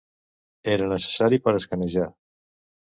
[0.75, 2.11] Era necessari per escanejar.